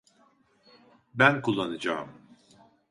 Ben 1.13 1.41
kullanacağım. 1.41 2.09